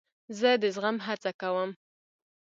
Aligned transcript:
زه 0.39 0.49
د 0.61 0.63
زغم 0.75 0.97
هڅه 1.07 1.31
کوم. 1.41 1.69